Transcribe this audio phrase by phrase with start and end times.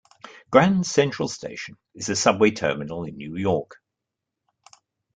[0.49, 3.75] Grand Central Station is a subway terminal in New York.